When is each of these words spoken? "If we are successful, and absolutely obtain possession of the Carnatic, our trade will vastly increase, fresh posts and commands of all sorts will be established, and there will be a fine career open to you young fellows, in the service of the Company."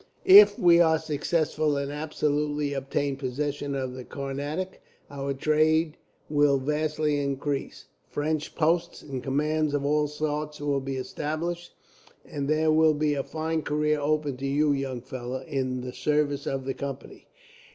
"If 0.25 0.57
we 0.57 0.79
are 0.79 0.97
successful, 0.97 1.77
and 1.77 1.91
absolutely 1.91 2.73
obtain 2.73 3.17
possession 3.17 3.75
of 3.75 3.93
the 3.93 4.03
Carnatic, 4.03 4.81
our 5.11 5.31
trade 5.31 5.95
will 6.27 6.57
vastly 6.57 7.21
increase, 7.23 7.85
fresh 8.09 8.55
posts 8.55 9.03
and 9.03 9.21
commands 9.21 9.75
of 9.75 9.85
all 9.85 10.07
sorts 10.07 10.59
will 10.59 10.79
be 10.81 10.95
established, 10.95 11.75
and 12.25 12.47
there 12.47 12.71
will 12.71 12.95
be 12.95 13.13
a 13.13 13.21
fine 13.21 13.61
career 13.61 13.99
open 13.99 14.37
to 14.37 14.47
you 14.47 14.71
young 14.71 15.01
fellows, 15.01 15.45
in 15.47 15.81
the 15.81 15.93
service 15.93 16.47
of 16.47 16.65
the 16.65 16.73
Company." 16.73 17.27